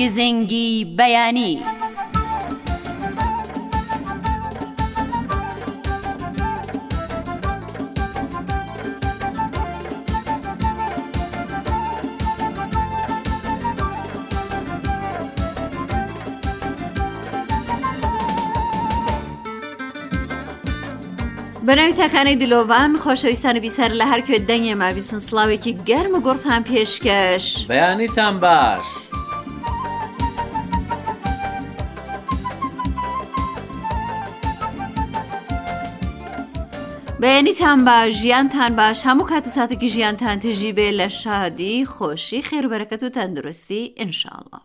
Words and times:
گزنگی 0.00 0.94
بەیانی. 0.98 1.58
بەناوی 21.66 21.92
تاکانەی 21.92 22.36
دلۆڤان 22.42 22.92
خۆشەویستانە 23.04 23.60
بیسەر 23.64 23.92
لە 23.98 24.04
هەرکوێ 24.12 24.38
دەنگێ 24.48 24.74
ماویسن 24.80 25.18
سلااوێکی 25.26 25.72
گەرمە 25.88 26.20
گۆڕتان 26.26 26.62
پێشکەش 26.70 27.44
بەیانیتان 27.70 28.34
باش. 28.40 28.86
بەیەنیتان 37.22 37.80
باش 37.88 38.08
ژیانتان 38.22 38.72
باش 38.80 38.98
هەموو 39.06 39.26
کات 39.30 39.44
و 39.46 39.50
ساتێکی 39.56 39.84
ژیانتان 39.94 40.36
تژی 40.44 40.72
بێ 40.76 40.88
لە 41.00 41.08
شادی 41.22 41.86
خۆشی 41.92 42.40
خێربەرەکەت 42.48 43.02
و 43.02 43.08
تەندروستی 43.16 43.92
ئینشاءله. 44.00 44.60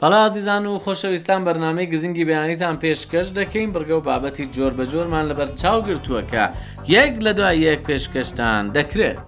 بەڵازیزان 0.00 0.64
و 0.70 0.78
خۆشەویستان 0.84 1.40
بەرنمەی 1.46 1.90
گزنگی 1.92 2.24
بەیانیتان 2.28 2.76
پێشکەش 2.82 3.28
دەکەین 3.38 3.70
بگە 3.74 3.94
و 3.98 4.04
بابەتی 4.08 4.44
جۆر 4.54 4.72
بە 4.78 4.84
جۆرمان 4.92 5.24
لەبەر 5.30 5.48
چاوگرتووەکە 5.62 6.44
یەک 6.96 7.12
لە 7.26 7.32
دوای 7.38 7.58
یەک 7.68 7.80
پێشکەشتان 7.88 8.62
دەکرێت. 8.76 9.26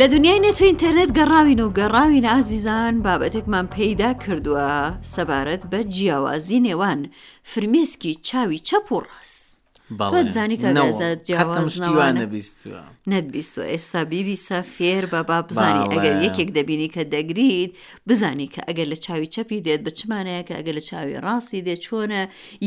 لە 0.00 0.06
دنیای 0.14 0.40
نێتو 0.46 0.64
ئینتەرنێت 0.70 1.10
گەڕاوین 1.18 1.60
و 1.66 1.74
گەڕاوین 1.78 2.26
ئازیزان 2.32 2.94
بابەتێکمان 3.06 3.66
پەیدا 3.76 4.10
کردووە 4.22 4.68
سەبارەت 5.14 5.62
بە 5.70 5.80
جیاوازی 5.94 6.58
نێوان 6.66 7.00
فرمێسکی 7.52 8.12
چاوی 8.28 8.60
چەپ 8.68 8.86
و 8.92 8.98
ڕاست. 9.08 9.46
نەبیست 13.12 13.54
ئێستا 13.72 14.00
بیبیسە 14.12 14.58
فێر 14.74 15.04
بە 15.12 15.20
با 15.28 15.38
بزانی 15.48 15.84
ئەگەر 15.92 16.14
یەکێک 16.26 16.48
دەبینی 16.58 16.88
کە 16.94 17.02
دەگریت 17.14 17.72
بزانی 18.08 18.48
کە 18.54 18.60
ئەگەر 18.68 18.86
لە 18.92 18.98
چاوی 19.04 19.28
چەپی 19.34 19.58
دێت 19.66 19.82
بچمانەیە 19.86 20.42
کە 20.48 20.54
ئەگەر 20.58 20.74
لە 20.78 20.82
چاوی 20.88 21.18
ڕاستی 21.26 21.64
دێت 21.66 21.80
چۆنە 21.86 22.22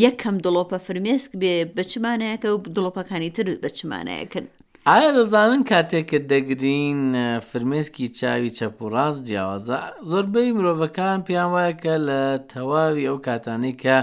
یەکەم 0.06 0.36
دڵۆپە 0.46 0.78
فرمێسک 0.86 1.32
بێ 1.42 1.54
بچمانەیەکە 1.78 2.50
و 2.54 2.58
دڵۆپەکانی 2.76 3.30
تر 3.36 3.46
بچمانەیەکن 3.64 4.46
ئایا 4.90 5.10
دەزانن 5.18 5.64
کاتێککە 5.72 6.20
دەگرین 6.32 7.00
فرمێسکی 7.50 8.08
چاوی 8.20 8.50
چەپڕاست 8.58 9.22
جیاوازە 9.28 9.78
زۆربەی 10.10 10.56
مرۆڤەکان 10.58 11.18
پیان 11.28 11.50
وایە 11.54 11.74
کە 11.84 11.94
لە 12.08 12.22
تەواوی 12.52 13.08
ئەو 13.10 13.18
کاتانی 13.28 13.74
کە 13.84 13.96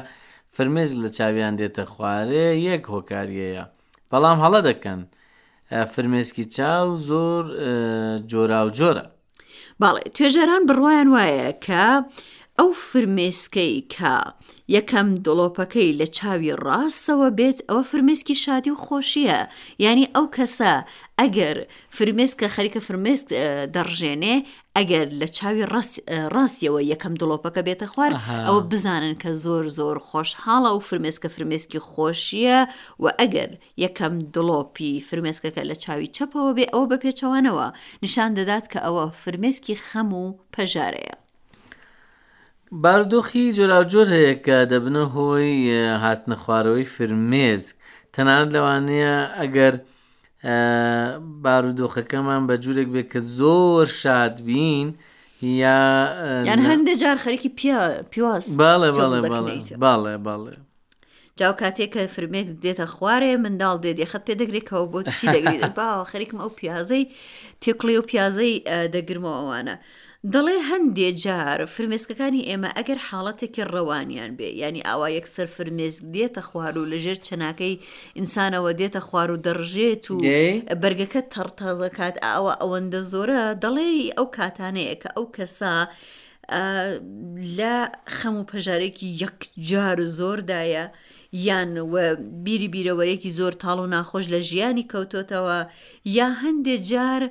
فرمێز 0.55 0.91
لە 1.03 1.09
چاویان 1.17 1.55
دێتە 1.61 1.85
خوارێ 1.93 2.49
یەک 2.69 2.83
هۆکاریەیە 2.95 3.65
بەڵام 4.11 4.39
هەڵە 4.45 4.61
دەکەن 4.69 5.01
فرمێسکی 5.93 6.45
چاو 6.57 6.87
زۆر 7.09 7.45
جۆرا 8.31 8.61
و 8.67 8.75
جۆرە 8.79 9.05
باڵێ 9.81 10.03
توێژەران 10.15 10.63
بڕوایان 10.69 11.09
وایە 11.15 11.49
کە 11.65 11.85
ئەو 12.61 12.71
فرمێسکەی 12.91 13.77
کە 13.95 14.17
یەکەم 14.77 15.09
دڵۆپەکەی 15.27 15.91
لە 16.01 16.07
چاوی 16.19 16.57
ڕاستەوە 16.67 17.29
بێت 17.39 17.59
ئەوە 17.69 17.83
فرمێسکی 17.91 18.35
شادی 18.45 18.71
و 18.75 18.83
خۆشیە 18.87 19.41
ینی 19.87 20.07
ئەو 20.15 20.27
کەسە 20.37 20.73
ئەگەر 21.21 21.57
فرمێسکە 21.97 22.47
خەریکە 22.55 22.81
فرمێست 22.87 23.29
دەڕژێنێ 23.75 24.37
ئەگەر 24.77 25.07
لە 25.21 25.27
چاوی 25.37 25.69
ڕاستیەوە 26.35 26.81
یەکەم 26.93 27.15
دڵۆپەکە 27.21 27.63
بێتە 27.67 27.87
خوار 27.93 28.13
ئەوە 28.47 28.61
بزانن 28.71 29.15
کە 29.23 29.31
زۆر 29.45 29.65
زۆر 29.79 29.97
خۆشحاڵە 30.09 30.71
و 30.75 30.85
فرمێسکە 30.89 31.29
فرمێسکی 31.35 31.81
خۆشیە 31.91 32.61
و 33.03 33.07
ئەگەر 33.21 33.51
یەکەم 33.85 34.15
دڵۆپی 34.35 34.93
فرمێسکەکە 35.09 35.63
لە 35.71 35.77
چاوی 35.85 36.13
چەپەوە 36.17 36.51
بێ 36.57 36.65
ئەوە 36.73 36.87
بە 36.91 36.97
پێچەوانەوە 37.03 37.67
نیشان 38.03 38.31
دەدات 38.39 38.65
کە 38.73 38.79
ئەوە 38.87 39.05
فرمێسکی 39.23 39.75
خەم 39.87 40.11
و 40.21 40.25
پەژارەیە. 40.55 41.17
باردۆخی 42.73 43.53
جۆراوجۆر 43.57 44.07
هەیە 44.15 44.35
کە 44.45 44.59
دەبنە 44.71 45.05
هۆی 45.15 45.57
هاتنە 46.05 46.37
خوارەوەی 46.43 46.87
فرمێزک 46.95 47.77
تەنانەت 48.15 48.51
لەوانەیە 48.55 49.17
ئەگەر 49.41 49.75
بارودۆخەکەمان 51.45 52.43
بە 52.49 52.55
جوورێک 52.65 52.89
بێت 52.95 53.09
کە 53.13 53.19
زۆر 53.39 53.87
شاد 54.01 54.35
بین 54.47 54.89
یا 55.43 55.79
یان 56.51 56.61
هەندێک 56.71 56.99
جار 57.03 57.17
خەرکی 57.25 57.49
پیاس 58.11 58.47
باڵێ 58.61 58.91
باڵێ 58.99 59.21
باڵێ 59.85 60.15
باڵێ 60.27 60.55
جاو 61.39 61.53
کاتێک 61.63 61.91
کە 61.95 62.03
فرمێک 62.15 62.49
دێتە 62.65 62.87
خوارێ 62.95 63.33
منداڵ 63.45 63.77
دێت 63.85 64.01
خەت 64.13 64.23
پێ 64.27 64.35
دەگرێتەوە 64.41 64.85
بۆ 64.93 65.01
چی 65.19 65.27
دەگریت 65.37 65.73
باوە 65.79 66.05
خەریکم 66.13 66.39
ئەو 66.43 66.51
پیازەی 66.59 67.05
تێکڵی 67.63 67.97
و 67.99 68.03
پیازەی 68.11 68.55
دەگرمەوە 68.95 69.37
ئەوانە. 69.41 69.77
دەڵێ 70.35 70.57
هەندێ 70.71 71.11
جار 71.25 71.61
فرمێسکەکانی 71.75 72.47
ئێمە 72.49 72.71
ئەگەر 72.79 72.99
حاڵەتێکی 73.09 73.65
ڕەوانیان 73.73 74.33
بێ 74.39 74.49
ینی 74.63 74.83
ئاوا 74.89 75.09
یەکسەر 75.19 75.49
فرمێسک 75.57 76.03
دێتە 76.15 76.43
خوار 76.49 76.75
و 76.81 76.85
لەژێر 76.93 77.19
چەناکەی 77.27 77.75
ئینسانەوە 78.19 78.71
دێتە 78.81 79.01
خوار 79.07 79.29
و 79.35 79.43
دەڕژێت 79.47 80.05
و 80.13 80.17
بەرگەکە 80.83 81.21
تەرتەڵەکات 81.33 82.17
ئاوە 82.27 82.53
ئەوەندە 82.63 83.01
زۆرە 83.13 83.41
دەڵێ 83.63 83.89
ئەو 84.17 84.27
کاتانەیە 84.39 84.95
کە 85.03 85.09
ئەو 85.17 85.27
کەسا 85.37 85.77
لە 87.59 87.75
خەم 88.19 88.35
و 88.39 88.49
پەژارێکی 88.51 89.09
یەکجار 89.23 89.99
زۆردایە 90.19 90.85
یان 91.49 91.71
بیری 92.45 92.69
بیرەوەرێکی 92.75 93.35
زۆر 93.39 93.53
تاڵ 93.63 93.79
و 93.85 93.91
ناخۆش 93.95 94.27
لە 94.35 94.39
ژیانی 94.49 94.89
کەوتۆتەوە 94.93 95.59
یا 96.19 96.29
هەندێ 96.43 96.77
جار، 96.91 97.23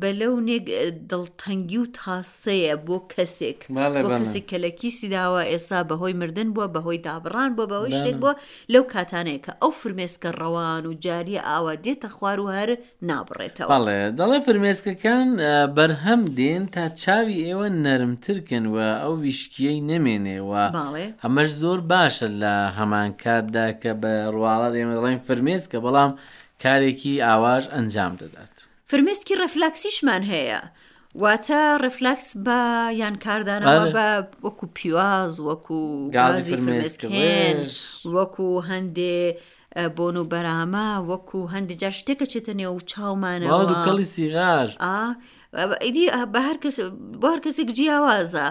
بە 0.00 0.08
لەو 0.20 0.34
نێک 0.48 0.64
دڵتەنگی 1.10 1.78
و 1.80 1.84
تاسەیە 1.98 2.74
بۆ 2.86 2.96
کەسێک 3.12 3.60
بۆ 3.74 4.08
کەسێک 4.16 4.44
کە 4.50 4.56
لە 4.64 4.70
کیسی 4.80 5.08
داوە 5.16 5.42
ئێستا 5.50 5.78
بەهۆی 5.90 6.14
مردن 6.20 6.48
بووە 6.54 6.66
بەهۆی 6.74 7.00
دابڕان 7.06 7.50
بۆ 7.56 7.64
بەهۆی 7.70 7.96
شتێک 7.98 8.16
بووە 8.22 8.32
لەو 8.72 8.84
کاتانەیە 8.94 9.40
کە 9.44 9.52
ئەو 9.62 9.70
فرمێسکە 9.80 10.30
ڕەوان 10.40 10.82
و 10.86 10.92
جاریە 11.04 11.40
ئاوا 11.48 11.74
دێتە 11.84 12.08
خوار 12.16 12.38
و 12.40 12.50
هەر 12.56 12.70
نابڕێتەوە 13.08 13.70
دەڵێ 14.18 14.38
فرمێسکەکان 14.46 15.28
بەرهەم 15.76 16.22
دێن 16.38 16.64
تا 16.74 16.84
چاوی 17.02 17.36
ئێوە 17.46 17.66
نەرمترکەنوە 17.84 18.88
ئەو 19.02 19.12
ویشکیەی 19.24 19.80
نەمێنێەوە 19.90 20.62
ئەمەش 21.22 21.50
زۆر 21.62 21.78
باشە 21.92 22.28
لە 22.42 22.54
هەمان 22.78 23.10
کاتدا 23.22 23.66
کە 23.82 23.92
بە 24.02 24.12
ڕواڵات 24.34 24.74
ئێمە 24.78 24.94
دەڵێن 24.98 25.20
فرمێسکە 25.26 25.78
بەڵام 25.84 26.12
کارێکی 26.62 27.14
ئاواژ 27.26 27.64
ئەنجام 27.74 28.14
دەدات. 28.22 28.56
فرمێسکی 28.90 29.34
ڕفلاکسیشمان 29.42 30.22
هەیە. 30.32 30.60
واتە 31.22 31.60
ڕفلکس 31.84 32.28
بە 32.46 32.60
یان 33.02 33.14
کاردانەوە 33.24 33.84
بە 33.96 34.06
وەکو 34.44 34.66
پیاز 34.76 35.32
وەکو 35.48 35.80
گازی 36.16 36.52
فرمێسکێن 36.62 37.58
وەکو 38.14 38.48
هەندێ 38.70 39.18
بۆن 39.96 40.16
و 40.20 40.28
بەرامە 40.32 40.88
وەکو 41.10 41.40
هەندێک 41.54 41.76
جار 41.82 41.94
شتێکە 42.00 42.26
چێتە 42.32 42.52
نێو 42.60 42.74
و 42.78 42.84
چاومانەوە 42.90 43.74
کەڵی 43.86 44.06
سیغار 44.14 44.68
ئیدی 45.84 46.06
بە 46.32 46.40
هەر 46.48 46.56
کەس 46.64 46.76
بۆ 47.20 47.26
هەر 47.34 47.40
کەسێک 47.46 47.68
جیاوازە. 47.78 48.48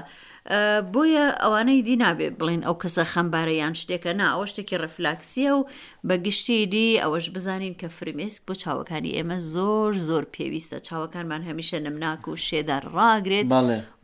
بۆیە 0.94 1.26
ئەوانەی 1.42 1.82
دی 1.88 1.98
نابێت 2.06 2.34
بڵین 2.40 2.62
ئەو 2.68 2.76
کەسە 2.84 3.04
خەمبارەیان 3.14 3.74
شتێکە 3.82 4.12
نا 4.20 4.26
ئەوە 4.34 4.46
شتێکی 4.52 4.78
ڕفلاکسیە 4.84 5.52
و 5.58 5.68
بەگشتی 6.08 6.62
دی 6.74 6.88
ئەوەش 7.04 7.26
بزانین 7.36 7.76
کە 7.82 7.88
فرمێسک 7.98 8.42
بۆ 8.48 8.54
چاوەکانی 8.62 9.16
ئێمە 9.18 9.38
زۆر 9.54 9.92
زۆر 10.08 10.24
پێویستە 10.36 10.78
چاوەکانمان 10.88 11.42
هەمیشە 11.50 11.78
نمناک 11.86 12.22
و 12.28 12.36
شێدار 12.48 12.84
ڕاگرێت 12.98 13.48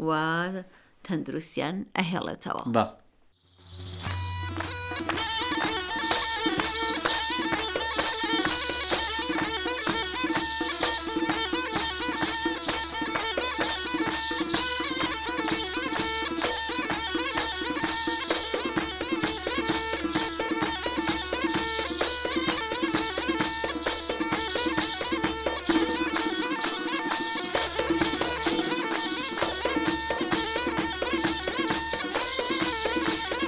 و 0.06 0.10
تەندروستیان 1.06 1.76
ئەهێڵێتەوە. 1.98 2.64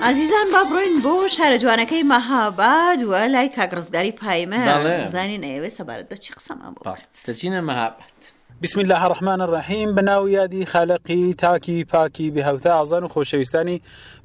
ئازیزان 0.03 0.45
با 0.53 0.63
بڕۆین 0.69 1.03
بۆ 1.03 1.27
شارە 1.35 1.57
جوانەکەی 1.63 2.03
مەهاباد 2.13 2.99
وە 3.11 3.21
لای 3.33 3.49
کاگرزگاری 3.57 4.11
پایمە 4.21 5.07
زانین 5.07 5.41
ئەوێ 5.47 5.69
سەبارەت 5.77 6.07
بە 6.11 6.15
چی 6.19 6.33
قسەمان 6.33 6.71
بۆچینە 6.75 7.61
مەهابات. 7.69 8.19
بسم 8.63 8.79
الله 8.79 9.03
الرحمن 9.05 9.41
الرحیم 9.41 9.95
بەناو 9.95 10.29
یادی 10.29 10.65
خەلقی 10.65 11.35
تاکی 11.37 11.85
پاکی 11.85 12.31
بهەوتە 12.35 12.65
ئازان 12.79 13.03
و 13.03 13.07
خۆشەویستانی 13.07 13.77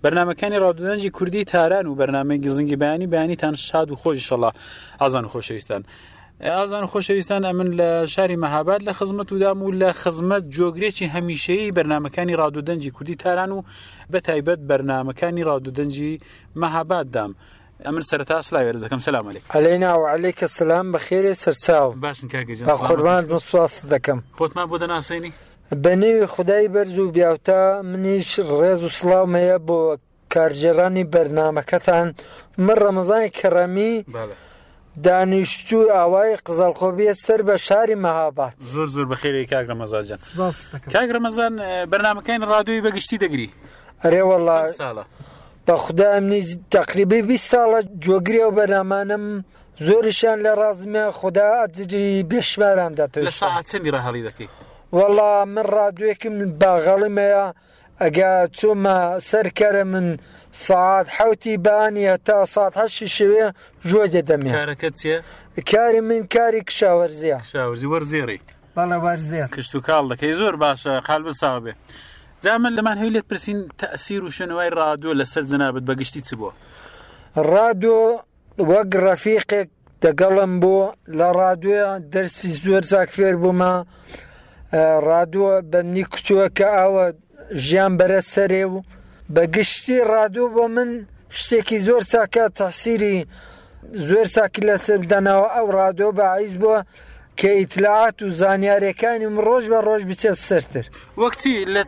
بەرنمەکانی 0.04 0.58
ڕادودەنجی 0.62 1.10
کوردی 1.10 1.44
تاران 1.44 1.86
و 1.86 1.94
بەرنمەی 1.94 2.40
گزنگی 2.46 2.76
بەیانی 2.76 3.06
بەیانیتان 3.12 3.54
شاد 3.54 3.90
و 3.90 3.96
خۆشی 3.96 4.25
شەڵە 4.30 4.50
ئازان 5.02 5.25
و 5.25 5.28
خۆشەویستان. 5.28 5.82
ئازان 6.40 6.87
خۆشەویستان 6.87 7.43
ئەمن 7.44 7.69
لە 7.79 8.06
شاری 8.06 8.37
مەهاباد 8.37 8.82
لە 8.88 8.93
خزمەت 8.93 9.32
ودام 9.32 9.62
و 9.62 9.73
لە 9.73 9.93
خزمەت 10.02 10.44
جۆگرێکی 10.56 11.06
هەمیشەیە 11.14 11.75
بەرنمەکانی 11.76 12.35
ڕادودەنجی 12.40 12.90
کوردی 12.96 13.14
تاران 13.14 13.50
و 13.52 13.62
بە 14.12 14.19
تایبەت 14.20 14.61
بەرنمەکانی 14.70 15.43
ڕادودەنجی 15.49 16.14
مەهاباددام. 16.62 17.32
ئەمن 17.87 18.00
سەرتا 18.11 18.40
سلاوێ 18.43 18.73
دەکەم 18.73 18.99
سلام 19.00 19.26
علی 19.29 19.40
ئەلینا 19.55 19.96
و 19.99 20.06
علیکە 20.06 20.46
سلام 20.46 20.93
بە 20.96 21.00
خێرێ 21.00 21.35
سەرچاو 21.35 21.96
باشن 22.02 22.26
قوربان 22.88 23.25
مسواس 23.26 23.75
دەکەم 23.93 24.19
خۆتمان 24.38 24.67
بۆ 24.70 24.76
دەناسێنی 24.82 25.32
بە 25.82 25.94
نێوی 26.00 26.26
خدای 26.26 26.69
بەرز 26.69 26.99
و 26.99 27.11
بیاوتا 27.11 27.82
منیش 27.82 28.40
ڕێز 28.40 28.81
و 28.87 28.88
سلااو 28.88 29.26
هەیە 29.40 29.58
بۆ 29.69 29.99
کارجێرانی 30.35 31.05
بەرنمەکەتان 31.14 32.08
من 32.64 32.75
ڕەمەزانی 32.82 33.31
کەڕەمی 33.40 33.94
بابە. 34.12 34.47
دانیشتوی 35.06 35.90
ئاوای 35.90 36.36
قزەڵخۆبیە 36.46 37.14
سەر 37.26 37.40
بە 37.48 37.54
شاری 37.66 37.94
مەهابات 38.04 38.52
زۆر 38.72 38.86
زۆر 38.94 39.04
بەخێری 39.12 39.46
کاگرە 39.52 39.74
مەزاجان 39.80 40.18
کاگرە 40.94 41.18
مەزان 41.26 41.54
بەرنمەکەین 41.92 42.40
ڕادوی 42.50 42.80
بەگشتی 42.86 43.18
دەگری 43.24 43.48
ئەرێوەڵا 44.04 44.58
بە 45.66 45.72
خوددا 45.82 46.06
ئەمنی 46.14 46.42
تقریبی 46.76 47.20
20 47.22 47.54
ساڵە 47.54 47.80
جۆگریەوە 48.04 48.52
بەرامانم 48.58 49.24
زۆریشان 49.86 50.38
لە 50.44 50.52
ڕازمە 50.60 51.04
خوددا 51.18 51.46
ئەجری 51.60 52.22
بێشماران 52.30 52.92
دەتەوێت 52.98 53.70
چەندی 53.70 53.90
ڕهڵی 53.94 54.22
دەکەی 54.28 54.48
وەڵا 54.98 55.32
من 55.54 55.66
ڕادوێکم 55.74 56.34
باغەڵیمەیە 56.60 57.44
ئەگە 58.02 58.30
چۆمە 58.58 58.96
سەرکەرە 59.30 59.84
من 59.92 60.06
ساعت 60.60 61.06
حوتی 61.08 61.56
بانی 61.56 62.14
هەتا 62.16 62.44
ساعت 62.49 62.75
هەشی 62.76 63.06
شوێ 63.19 63.46
جوێ 63.88 64.06
دەدەمێ 64.14 64.50
کارەکە 64.56 64.90
چیە؟ 65.00 65.19
کاری 65.70 66.00
من 66.08 66.22
کاری 66.34 66.60
کشاوەرزیە 66.69 67.38
شاورزی 67.52 67.87
وەرزێڕی 67.93 68.40
بەڵە 68.76 68.99
وەرزێ 69.05 69.44
کشت 69.56 69.72
و 69.75 69.81
کاڵ 69.87 70.05
دەکەی 70.12 70.32
زۆر 70.40 70.55
باشە 70.62 70.94
قال 71.08 71.22
بساابێ. 71.26 71.72
جامن 72.44 72.72
لەمان 72.78 72.99
هەولێت 73.02 73.26
پرسین 73.31 73.58
تەسیر 73.82 74.22
و 74.25 74.31
شنەوەی 74.37 74.70
ڕادۆ 74.78 75.10
لەسەر 75.20 75.43
جنابەت 75.52 75.84
بەگشتی 75.88 76.22
چ 76.26 76.31
بووە 76.38 76.52
ڕادۆ 77.50 78.00
وەک 78.70 78.90
ڕەفیقێک 79.06 79.69
دەگەڵم 80.02 80.52
بۆ 80.62 80.78
لە 81.19 81.28
ڕادوێ 81.38 81.82
دەرسی 82.12 82.49
زۆر 82.64 82.82
زاکفێر 82.93 83.34
بوومە 83.43 83.75
ڕادوە 85.08 85.54
بەمنی 85.70 86.04
کچووە 86.12 86.46
کە 86.58 86.69
ئاوە 86.78 87.04
ژیان 87.66 87.93
بەرە 88.00 88.20
سەرێ 88.34 88.64
و 88.70 88.75
بە 89.34 89.42
گشتی 89.56 89.96
ڕادوو 90.12 90.48
بۆ 90.56 90.64
من 90.76 90.90
شتێکی 91.40 91.78
زۆر 91.86 92.02
چاکە 92.12 92.44
تەسیری 92.60 93.16
زۆر 94.08 94.26
چاکی 94.34 94.62
لەسەردەنەوە 94.69 95.46
ئەو 95.54 95.66
ڕادۆ 95.76 96.08
بە 96.19 96.26
عیز 96.36 96.54
بووە 96.62 96.78
کە 97.38 97.50
ئیتلاعات 97.60 98.16
و 98.22 98.26
زانیارەکانی 98.40 99.28
ڕۆژ 99.46 99.64
بە 99.72 99.78
ڕۆژ 99.88 100.02
بچێت 100.10 100.38
سەرتر 100.48 100.84
وەکتی 101.22 101.54
لە 101.75 101.82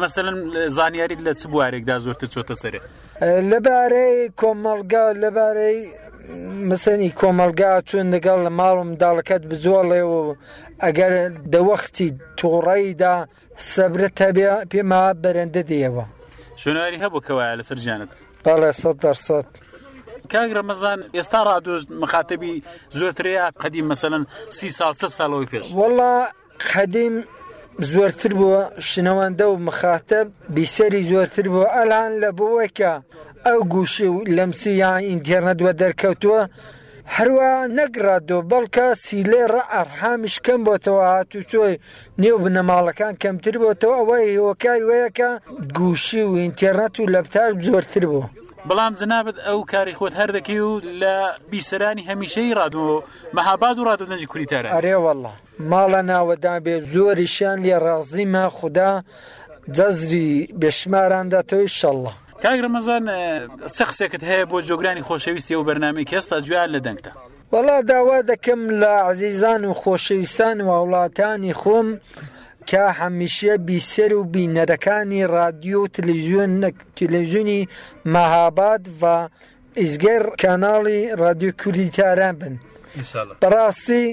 مەمثلەن 0.00 0.38
زانیاریت 0.78 1.20
لە 1.26 1.32
چ 1.40 1.42
بوارێکدا 1.52 1.94
زۆرتە 2.04 2.26
چۆتە 2.34 2.54
سەر 2.62 2.74
لەبارەی 3.50 4.16
کۆمەلگا 4.40 5.04
لەبارەی 5.24 5.78
مەسەنی 6.70 7.10
کۆمەلگا 7.20 7.70
چون 7.88 8.06
لەگەڵ 8.14 8.38
لە 8.46 8.50
ماڵم 8.58 8.90
داڵەکەت 9.02 9.42
بزۆڵێ 9.50 10.02
و 10.10 10.14
ئەگەر 10.84 11.12
دەوەختی 11.54 12.08
تووڕەیدا 12.38 13.16
سەبرە 13.72 14.08
تەبێ 14.18 14.48
پێما 14.72 15.02
بەرەندە 15.24 15.64
دێەوە. 15.70 16.06
شوێنواری 16.60 16.98
هەبوو 17.04 17.24
کەوایە 17.26 17.54
لەسەر 17.60 17.78
ژیانت 17.84 18.08
باڵێ 18.44 18.70
سە 18.80 18.90
دەرسەد 19.02 19.46
کاک 20.32 20.50
ڕەمەزان 20.56 21.00
ئێستا 21.16 21.40
ڕادۆست 21.48 21.88
مخاتبی 22.02 22.52
زۆرترەیە 22.98 23.46
قەدیم 23.62 23.86
مەسەن 23.92 24.12
سی 24.56 24.68
سال 24.78 24.92
سە 25.00 25.08
ساڵەوەی 25.16 25.48
پێش 25.52 25.64
وەڵا 25.80 26.14
قەدیم 26.72 27.14
زۆرتر 27.92 28.32
بووە 28.40 28.62
شنەوەندە 28.88 29.46
و 29.52 29.56
مخاتب 29.68 30.26
بیسەری 30.56 31.02
زۆرتر 31.10 31.46
بووە 31.52 31.66
ئەلان 31.76 32.10
لە 32.22 32.30
بۆەکە 32.38 32.92
ئەو 33.46 33.58
گووشی 33.72 34.08
و 34.14 34.24
لەمسی 34.36 34.72
یان 34.82 35.00
ئینتێرنەت 35.10 35.58
وە 35.64 35.72
دەرکەوتووە 35.82 36.40
هەروە 37.16 37.50
نەگرادۆ 37.78 38.38
بەڵکە 38.50 38.86
سیلێ 39.06 39.42
ڕە 39.52 39.62
ئەرحامیش 39.74 40.36
کەم 40.44 40.60
بۆتەوە 40.68 41.02
هاتوو 41.12 41.48
چۆی 41.52 41.74
نێو 42.22 42.36
بنەماڵەکان 42.44 43.14
کەمتر 43.22 43.54
بۆتەوە 43.64 43.96
ئەوەی 44.00 44.24
هێوەکاری 44.34 44.86
وەیەکە 44.90 45.30
گوشی 45.78 46.22
و 46.28 46.32
ئینتێڕەت 46.40 46.94
و 46.98 47.10
لەبتار 47.14 47.50
زۆرتر 47.66 48.04
بوو. 48.10 48.26
بەڵام 48.68 48.92
جنابەت 49.00 49.36
ئەو 49.46 49.58
کاری 49.72 49.94
خۆت 49.98 50.14
هەردەکەی 50.20 50.60
و 50.68 50.72
لە 51.00 51.16
بیسەرانی 51.50 52.06
هەمیشەی 52.10 52.54
ڕادۆ 52.58 52.88
مەهاباد 53.36 53.76
و 53.78 53.84
ڕادۆ 53.88 54.04
نەنجی 54.10 54.30
کوریتارە 54.32 54.68
ئەرێوەله 54.76 55.32
ماڵە 55.70 56.00
ناوەدا 56.10 56.54
بێ 56.64 56.76
زۆریشیان 56.92 57.58
لێ 57.64 57.76
ڕازیمە 57.86 58.44
خوددا 58.56 58.90
جەزری 59.76 60.30
بێشمارانداتەوەی 60.60 61.70
شەله. 61.78 62.12
کاگرمەزان 62.44 63.02
چە 63.76 63.84
قسێکت 63.90 64.22
هەیە 64.30 64.44
بۆ 64.50 64.58
جۆگرانی 64.68 65.02
خۆشەویستی 65.08 65.54
و 65.58 65.64
بەرنامی 65.68 66.04
کەستا 66.10 66.36
جویان 66.46 66.68
لە 66.76 66.80
دەنگتە 66.86 67.10
وەڵا 67.54 67.78
داوا 67.90 68.18
دەکەم 68.30 68.60
لە 68.82 68.92
عزیزان 69.10 69.62
و 69.68 69.72
خۆشەویستان 69.82 70.56
و 70.66 70.70
وڵاتانی 70.82 71.54
خۆم 71.60 71.88
کە 72.70 72.82
هەمیشە 73.00 73.52
بیسەر 73.68 74.12
و 74.18 74.22
بینەرەکانی 74.34 75.26
رادیۆ 75.38 75.78
و 75.84 75.86
تلویزیۆن 75.96 76.50
تلەژیونی 77.00 77.60
مەهاباد 78.14 78.82
و 79.02 79.04
ئیزگەر 79.80 80.22
کاناڵی 80.42 80.98
رادیۆکولیتاران 81.22 82.34
بن 82.40 82.54
بەڕاستی 83.42 84.04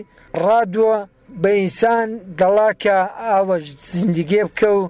رادووە 0.46 0.98
بە 1.44 1.50
ئینسان 1.60 2.08
دەڵاکە 2.40 2.96
ئاوە 3.28 3.58
زیندگێ 3.94 4.42
بکە 4.50 4.68
و 4.80 4.82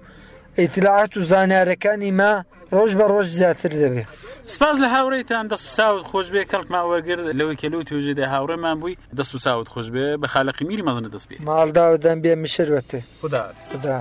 ئیتلاعات 0.61 1.13
و 1.17 1.21
زانارەکانی 1.31 2.11
ما 2.21 2.33
ڕۆژ 2.77 2.91
بە 2.99 3.05
ڕۆژ 3.13 3.27
زیاتر 3.39 3.71
دەبێت 3.81 4.07
سپاس 4.55 4.75
لە 4.83 4.87
هاوڕێتان 4.95 5.45
دەست 5.53 5.65
و 5.67 5.71
ساوت 5.79 6.03
خۆش 6.11 6.27
بێ 6.33 6.41
کەڵک 6.51 6.67
ماوەگر 6.73 7.17
لەوەی 7.39 7.57
کەلو 7.61 7.85
توێژێدا 7.89 8.25
هاوڕێمان 8.33 8.77
بووی 8.81 8.95
دەست 9.19 9.33
و 9.35 9.37
ساوت 9.47 9.67
خۆش 9.73 9.87
بێ 9.93 10.05
بە 10.21 10.27
خاڵقی 10.33 10.65
میری 10.69 10.83
مەزنە 10.87 11.09
دەست 11.15 11.27
بێ 11.29 11.37
ماڵدا 11.49 11.85
و 11.91 11.95
دەم 12.05 12.17
بێ 12.23 12.33
مشروەتێ 12.43 13.01
خدا 13.21 13.43
خدا. 13.69 13.97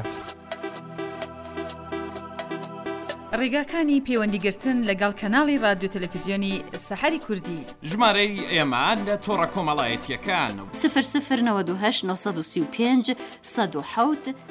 ڕێگاکانی 3.40 4.02
پەیوەندیگرتن 4.08 4.76
لەگەڵ 4.88 5.12
کەناڵی 5.20 5.56
رادیو 5.62 5.92
تەلەفیزیۆنی 5.94 6.54
سەحری 6.88 7.20
کوردی 7.26 7.61
ژمارەی 7.90 8.37
ئێمان 8.54 8.99
لە 9.08 9.14
تۆڕە 9.25 9.47
کۆمەڵایەتیەکان 9.54 10.54
و 10.64 10.66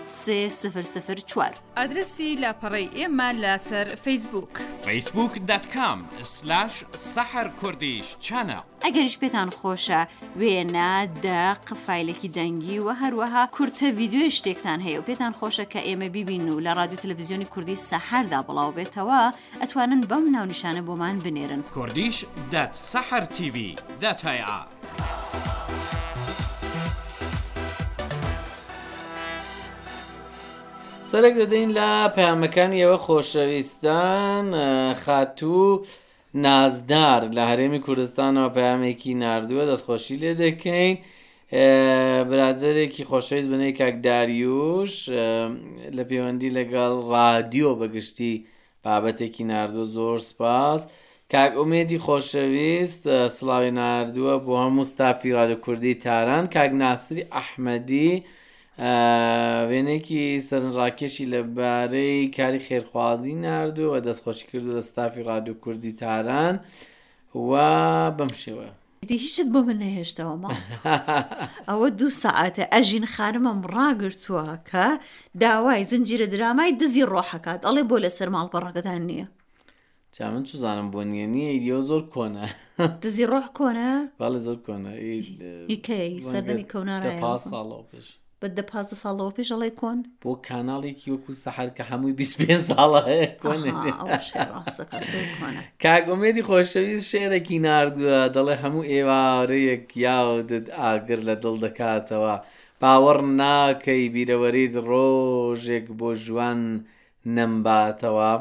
سفر 0.05 0.85
سفر 0.93 1.17
چوار 1.29 1.53
ئادرسی 1.77 2.29
لاپەڕی 2.43 2.87
ئێمە 2.97 3.29
لەسەر 3.43 3.87
فیسبوک 4.03 4.53
فیسبوک 4.85 5.33
دەتکام 5.49 5.99
سلاش 6.35 6.73
سەحر 7.13 7.47
کوردیش 7.59 8.07
چەنە. 8.25 8.59
ئەگەنش 8.85 9.15
پێتان 9.21 9.49
خۆشە 9.59 10.01
وێنە 10.39 10.93
دە 11.25 11.41
قفایلێکی 11.67 12.29
دەنگی 12.37 12.79
و 12.85 12.89
هەروەها 13.01 13.43
کورتە 13.55 13.87
ویددیو 13.97 14.29
شتێکتان 14.37 14.79
هەیە 14.85 14.97
و 14.99 15.05
پێتان 15.09 15.33
خۆشە 15.39 15.65
کە 15.73 15.79
ئێمە 15.87 16.09
ببین 16.17 16.49
و 16.49 16.59
لە 16.65 16.71
رادیو 16.79 16.97
تللویزیۆنی 17.03 17.45
کوردی 17.53 17.77
سەحردا 17.89 18.39
بڵاو 18.47 18.75
بێتەوە 18.77 19.21
ئەتوانن 19.61 20.01
بەم 20.09 20.25
ناونشانە 20.35 20.81
بۆمان 20.87 21.17
بنێرن 21.23 21.61
کوردیش 21.75 22.25
دەت 22.53 22.73
سەحر 22.91 23.23
TV 23.35 23.57
دەتهیا. 24.01 24.57
سەرک 31.11 31.33
دەدەین 31.41 31.71
لە 31.77 31.89
پامەکانی 32.15 32.81
ئەوە 32.83 32.97
خۆشەویستان 33.05 34.45
خاتوو. 35.03 35.85
نازدار 36.45 37.21
لە 37.37 37.43
هەرێمی 37.51 37.81
کوردستانەوە 37.87 38.49
پامێکی 38.55 39.13
نردووە 39.23 39.63
دەستخۆشی 39.71 40.17
لێ 40.21 40.31
دەکەین 40.43 40.95
برادێکی 42.29 43.03
خۆشەویست 43.11 43.49
بنەی 43.53 43.73
کاکداریوش 43.79 44.93
لە 45.97 46.03
پەیوەندی 46.09 46.53
لەگەڵ 46.57 46.93
رادیۆ 47.15 47.69
بەگشتی 47.79 48.33
بابەتێکی 48.83 49.43
نردوو 49.51 49.85
زۆر 49.95 50.17
سپاس 50.29 50.81
کاک 51.33 51.51
ئومێدی 51.59 51.99
خۆشەویست 52.07 53.01
سڵاوی 53.35 53.71
نردووە 53.81 54.33
بۆ 54.45 54.53
هەموو 54.63 54.89
ستافی 54.93 55.33
ڕادە 55.37 55.57
کوردی 55.65 55.93
تاران 56.05 56.43
کاک 56.55 56.71
ناسری 56.83 57.23
ئەحمەدی، 57.37 58.09
وێنێکی 59.69 60.25
سەرنجڕاکێشی 60.49 61.25
لەبارەی 61.33 62.29
کاری 62.37 62.59
خێرخوازی 62.67 63.35
نردووە 63.43 63.99
دەستخۆشی 64.07 64.45
کردو 64.51 64.77
لە 64.79 64.83
ستافی 64.89 65.23
رادیو 65.27 65.53
کوردی 65.63 65.93
تاران 66.01 66.55
و 67.49 67.51
بەم 68.17 68.31
شێوە. 68.43 68.67
هیچت 69.11 69.47
بۆ 69.53 69.59
من 69.67 69.77
نەهێشتەوە 69.83 70.33
ما 70.43 70.49
ئەوە 71.69 71.87
دوو 71.99 72.09
ساعتە 72.23 72.63
ئەژین 72.73 73.05
خارمەم 73.15 73.59
ڕاگرتووە 73.75 74.45
کە 74.69 74.85
داوای 75.41 75.83
زنجیرە 75.91 76.27
درامای 76.33 76.71
دزی 76.81 77.05
ڕۆحەکات 77.13 77.61
ئەڵێ 77.67 77.83
بۆ 77.89 77.95
لە 78.03 78.09
سەر 78.17 78.29
ماڵ 78.35 78.47
بەڕەکەدان 78.53 79.01
نییە 79.09 79.27
چا 80.15 80.25
من 80.31 80.43
چزانم 80.49 80.87
بۆ 80.93 81.01
نیە 81.11 81.27
نییە 81.33 81.49
ئیدیۆ 81.53 81.79
زۆر 81.89 82.03
کۆنە 82.13 82.45
دزی 83.03 83.25
ڕۆح 83.31 83.47
کۆنە 83.57 83.89
باڵە 84.19 84.39
زۆر 84.45 84.57
کۆنە 84.65 84.91
سەردەمی 86.31 86.65
کۆنارە 86.73 87.13
پا 87.23 87.33
ساڵەوە 87.49 87.81
پێش 87.91 88.07
بەدە 88.43 88.63
پ 88.69 88.71
ساڵەوە 89.03 89.31
پێش 89.37 89.49
ئەڵێ 89.53 89.69
کۆن 89.81 89.99
بۆ 90.21 90.31
کاناڵێکی 90.47 91.07
وەکو 91.13 91.31
سەحر 91.43 91.69
کە 91.77 91.83
هەمووی 91.89 92.15
25 92.19 92.61
ساڵە 92.71 93.01
کاگۆمێدی 95.83 96.45
خۆشەویست 96.47 97.07
شێرەی 97.11 97.57
نردووە 97.65 98.17
دەڵێ 98.35 98.55
هەموو 98.63 98.89
ئێوارەیەک 98.91 99.85
یاودت 100.05 100.65
ئاگر 100.79 101.19
لە 101.27 101.35
دڵ 101.43 101.55
دەکاتەوە 101.65 102.35
باوەڕ 102.81 103.19
ناکەی 103.41 104.03
بیرەوەرید 104.13 104.73
ڕۆژێک 104.89 105.85
بۆ 105.99 106.09
ژوان 106.23 106.59
نەمباتەوە. 107.37 108.31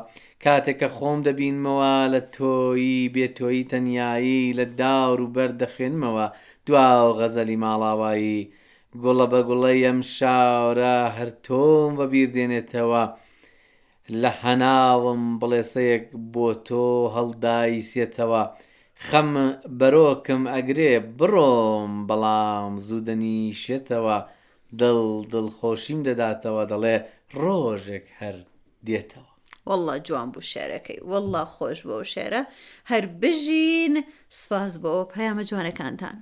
کاتێکە 0.44 0.88
خۆم 0.96 1.18
دەبینمەوە 1.26 1.94
لە 2.14 2.20
تۆیی 2.36 3.10
بێتۆیی 3.14 3.68
تەنیایی 3.70 4.54
لە 4.58 4.64
داور 4.80 5.18
و 5.22 5.32
بەر 5.36 5.50
دەخوێنمەوە 5.60 6.26
دوا 6.66 6.88
و 7.06 7.14
غەزەلی 7.18 7.58
ماڵاوایی 7.64 8.38
گوڵە 9.02 9.26
بە 9.32 9.40
گوڵی 9.48 9.78
ئەم 9.86 10.00
شارە 10.16 10.96
هەر 11.16 11.30
تۆم 11.46 11.90
بە 11.98 12.04
بیر 12.12 12.28
دێنێتەوە 12.34 13.02
لە 14.22 14.30
هەناوم 14.42 15.22
بڵێسەیەک 15.40 16.06
بۆ 16.32 16.46
تۆ 16.66 16.84
هەڵدایسێتەوە 17.16 18.42
خەم 19.08 19.28
بەرۆکم 19.78 20.42
ئەگرێ 20.54 20.92
بڕۆم 21.18 21.90
بەڵام 22.08 22.72
زوودەنیشێتەوە 22.86 24.16
دڵ 24.80 25.00
دڵخۆشیم 25.32 26.00
دەداتەوە 26.06 26.62
دەڵێ 26.70 26.96
ڕۆژێک 27.42 28.06
هەر 28.18 28.36
دێتەوە. 28.86 29.30
والله 29.68 29.94
جوان 30.06 30.28
بوو 30.32 30.48
شێرەکەی 30.52 30.98
والله 31.10 31.44
خۆش 31.54 31.78
بۆ 31.88 31.96
شێرە 32.12 32.42
هەر 32.90 33.04
بژین 33.20 33.94
سپاس 34.40 34.72
بۆ 34.82 34.92
پەیامە 35.12 35.42
جوانەکانتان. 35.50 36.16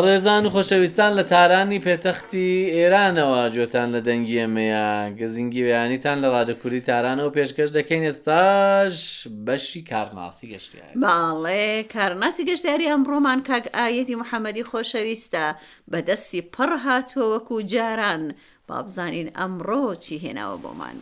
ڕێزان 0.00 0.46
و 0.46 0.50
خۆشەویستان 0.56 1.12
لە 1.18 1.22
تارانی 1.24 1.78
پێتەختی 1.80 2.70
ئێرانەوە 2.76 3.48
جوتان 3.54 3.88
لە 3.94 4.00
دەنگی 4.06 4.38
ئەمەیە 4.42 5.10
گەزینگی 5.20 5.64
بەیانیتان 5.66 6.18
لە 6.24 6.28
ڕادکووری 6.34 6.80
تارانەوە 6.88 7.30
پێشکەش 7.36 7.70
دەکەین 7.78 8.02
ئێستاش 8.08 9.28
بەشی 9.46 9.82
کارناسی 9.90 10.46
گەشتیار 10.52 10.90
باڵێ 11.04 11.68
کارناسی 11.94 12.44
گەشتیاری 12.50 12.90
ئەمڕۆمان 12.92 13.38
کاک 13.48 13.64
ئاەتی 13.76 14.16
محەممەدی 14.20 14.64
خۆشەویستە 14.70 15.44
بەدەستی 15.90 16.42
پڕ 16.54 16.70
هاتووە 16.84 17.26
وەکو 17.34 17.60
جاران 17.72 18.24
بابزانین 18.68 19.28
ئەمڕۆ 19.38 19.94
چی 20.04 20.16
هێناوە 20.22 20.56
بۆمان. 20.62 20.96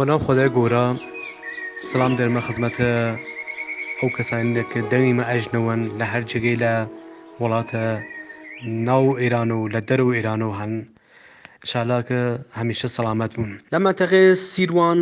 بەناو 0.00 0.18
خدای 0.26 0.48
گۆرە 0.56 0.84
سلام 1.90 2.12
دەرمە 2.18 2.40
خزمەتە 2.46 2.90
ئەو 3.98 4.08
کەسانێککە 4.16 4.80
دەنگیمە 4.92 5.24
ئەژنەوەن 5.30 5.80
لە 5.98 6.06
هەر 6.12 6.22
جگەی 6.32 6.56
لە 6.64 6.72
وڵاتە 7.40 7.84
ناو 8.88 9.04
ئێران 9.20 9.50
و 9.52 9.60
لە 9.74 9.80
دەرو 9.88 10.08
ئێران 10.16 10.40
و 10.48 10.56
هەن 10.60 10.72
شالاکە 11.70 12.22
هەمیشە 12.58 12.88
سەلامەت 12.96 13.30
بوون 13.36 13.52
لە 13.72 13.78
مەتەغێ 13.86 14.24
سیروان 14.50 14.98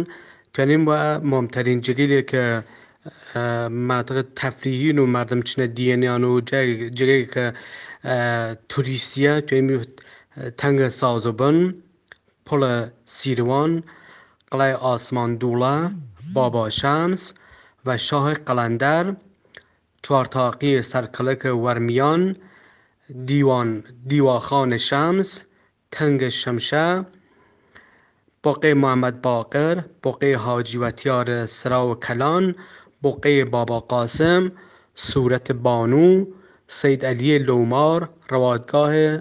کەنیم 0.57 0.83
وە 0.89 1.01
مۆمتەرین 1.31 1.79
جگەی 1.87 2.09
لێ 2.13 2.23
کە 2.31 2.45
ماتەقت 3.89 4.29
تەفریهین 4.39 4.99
و 5.01 5.07
مردم 5.17 5.41
چنە 5.49 5.67
دیێنیان 5.77 6.23
و 6.25 6.35
جگەی 6.99 7.25
کە 7.33 7.45
توریستە 8.71 9.35
توێمی 9.49 9.77
تەنگە 10.61 10.89
سازە 11.01 11.33
بن 11.41 11.57
پۆڵە 12.47 12.75
سیروان 13.17 13.73
و 13.81 13.83
قلعه 14.55 14.75
آسمان 14.95 15.37
دوله 15.37 15.91
بابا 16.35 16.69
شمس 16.69 17.35
و 17.87 17.97
شاه 17.97 18.35
قلندر 18.35 19.05
چارتاقی 20.03 20.83
سرکلک 20.83 21.45
ورمیان 21.65 22.37
دیوان 23.25 23.85
دیواخان 24.07 24.77
شمس 24.77 25.43
تنگ 25.91 26.29
شمشه 26.29 27.07
بقه 28.45 28.75
محمد 28.75 29.23
باقر 29.23 29.81
بقه 30.05 30.37
حاجی 30.37 30.79
و 30.79 30.91
تیار 30.91 31.47
سرا 31.47 31.89
و 31.89 31.95
کلان 31.95 32.55
بقه 33.03 33.45
بابا 33.45 33.81
قاسم 33.81 34.53
صورت 34.95 35.53
بانو 35.53 36.25
سید 36.69 37.07
علی 37.07 37.39
لومار 37.39 38.09
روادگاه 38.31 39.17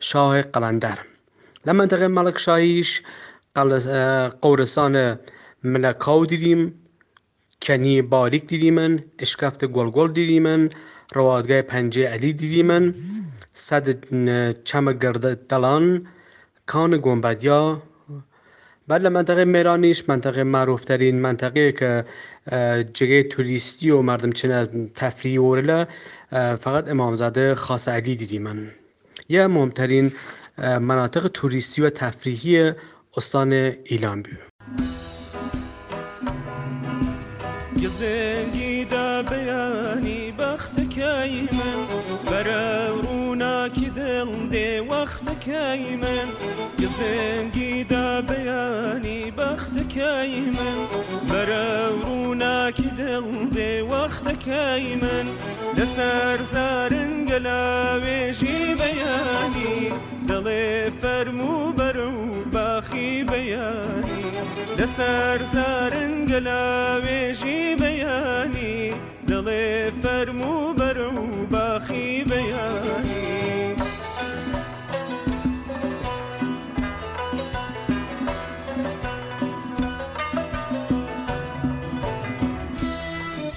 شاه 0.00 0.42
قلندر 0.42 0.98
لما 1.66 1.78
منطقه 1.78 2.08
ملک 2.08 2.38
شاهیش 2.38 3.02
قورسانە 3.56 5.06
منە 5.72 5.92
قاو 6.04 6.20
دیریم 6.30 6.62
کەنی 7.64 7.96
باریک 8.12 8.44
دیری 8.50 8.70
من 8.76 8.92
اشکافتە 9.24 9.66
گۆلگۆل 9.76 10.08
دیری 10.18 10.40
من 10.46 10.62
ڕەوادگای 11.14 11.62
پەنجێ 11.70 12.04
ئەلی 12.12 12.32
دیری 12.40 12.62
من 12.70 12.84
سەد 13.66 13.86
چەمە 14.68 14.92
گردە 15.02 15.30
دەڵان 15.50 15.84
کانە 16.70 16.98
گۆمبەدیا 17.06 17.62
بعد 18.88 19.00
لە 19.06 19.10
منطقه 19.18 19.42
مێرانیش 19.54 20.00
منطقه 20.12 20.40
معروفترین 20.54 21.16
منطقه 21.26 21.62
که 21.80 21.90
جگه 22.98 23.22
توریستی 23.32 23.88
و 23.94 23.98
مردم 24.10 24.30
چنە 24.38 24.58
تفریح 25.00 25.40
ورله 25.40 25.80
فقط 26.64 26.84
امامزاده 26.90 27.44
خاص 27.54 27.84
علی 27.88 28.14
دیدی 28.22 28.38
من 28.38 28.58
یه 29.28 29.46
مهمترین 29.46 30.12
مناطق 30.90 31.26
توریستی 31.28 31.82
و 31.82 31.90
تفریحی 31.90 32.72
ئۆستانێ 33.18 33.64
ئیلان 33.90 34.18
بوو. 34.24 34.42
گزێنگی 37.82 38.74
دابیانی 38.94 40.22
بەختەکەی 40.38 41.34
من 41.58 41.78
بەرە 42.30 42.66
ڕووناکی 43.04 43.88
دڵ 43.98 44.30
دێ 44.52 44.70
وەختەکەی 44.90 45.84
من 46.02 46.28
گزێنگی 46.80 47.74
دابیانی 47.92 49.20
بەختەکەی 49.38 50.34
من 50.58 50.78
بەرە 51.30 51.68
ڕووناکی 52.02 52.88
دڵ 53.00 53.26
دێ 53.56 53.70
وەختەکەی 53.92 54.86
من 55.02 55.26
لەسەر 55.76 56.38
زارنگە 56.52 57.38
لاوێژی 57.46 58.60
بەیانی 58.80 59.80
دڵێ 60.28 60.66
فەرمو 61.00 61.54
بەرە 61.78 62.08
و 62.16 62.20
بەخ 62.54 62.83
شاخی 62.94 63.24
بەیانی 63.24 64.22
لەسەر 64.78 65.40
زارن 65.54 66.14
گەلاوێژی 66.30 67.62
بەیانی 67.82 68.76
دڵێ 69.28 69.74
فەرم 70.02 70.40
و 70.50 70.72
بەر 70.78 70.98
و 71.14 71.46
باخی 71.52 72.24
بەیانی 72.30 73.34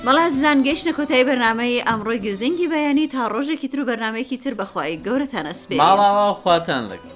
بەڵاز 0.05 0.33
زانگەشتە 0.43 0.91
کۆتایی 0.97 1.23
بەرنمەی 1.29 1.83
ئەمڕۆی 1.87 2.19
گزنگی 2.25 2.67
بەیانی 2.67 3.07
تا 3.07 3.27
ڕۆژێکی 3.29 3.67
تر 3.67 3.81
و 3.81 3.85
بەرنمەیەکی 3.85 4.37
تر 4.43 4.53
بەخوای 4.53 4.97
گەورەتان 5.05 5.45
ئەسبێ 5.51 5.75
ماڵاوە 5.79 6.33
خواتان 6.41 6.83
لەگەن 6.91 7.15